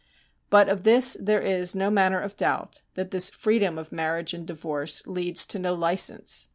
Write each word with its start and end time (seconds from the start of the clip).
But 0.49 0.67
of 0.67 0.81
this 0.81 1.15
there 1.21 1.41
is 1.41 1.75
no 1.75 1.91
manner 1.91 2.19
of 2.19 2.35
doubt, 2.35 2.81
that 2.95 3.11
this 3.11 3.29
freedom 3.29 3.77
of 3.77 3.91
marriage 3.91 4.33
and 4.33 4.47
divorce 4.47 5.05
leads 5.05 5.45
to 5.45 5.59
no 5.59 5.75
license. 5.75 6.47